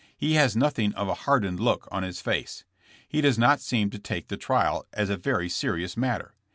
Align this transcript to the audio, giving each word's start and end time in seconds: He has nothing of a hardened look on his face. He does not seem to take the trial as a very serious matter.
He 0.17 0.33
has 0.33 0.55
nothing 0.57 0.95
of 0.95 1.07
a 1.07 1.13
hardened 1.13 1.59
look 1.59 1.87
on 1.91 2.01
his 2.01 2.21
face. 2.21 2.63
He 3.07 3.21
does 3.21 3.37
not 3.37 3.61
seem 3.61 3.91
to 3.91 3.99
take 3.99 4.29
the 4.29 4.35
trial 4.35 4.87
as 4.93 5.11
a 5.11 5.15
very 5.15 5.47
serious 5.47 5.95
matter. 5.95 6.33